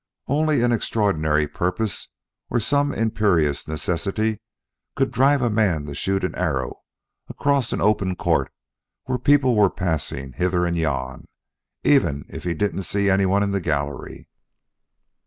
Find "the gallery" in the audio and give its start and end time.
13.51-14.27